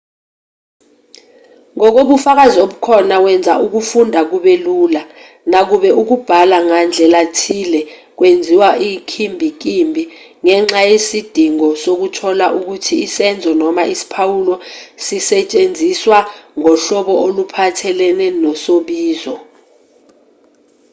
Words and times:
ngokobufakazi 1.75 2.57
obukhona 2.65 3.15
kwenza 3.23 3.53
ukufunda 3.65 4.19
kube 4.29 4.53
lula 4.65 5.01
nakuba 5.51 5.89
ukubhala 6.01 6.57
ngandlelathile 6.67 7.81
kwenziwa 8.17 8.69
inkimbinkimbi 8.87 10.03
ngenxa 10.43 10.81
yesidingo 10.89 11.67
sokuthola 11.83 12.45
ukuthi 12.59 12.93
isenzo 13.05 13.49
noma 13.61 13.83
isiphawulo 13.93 14.55
sisetshenziswa 15.03 16.17
ngohlobo 16.59 17.13
oluphathelene 17.25 18.25
nosobizo 18.41 19.35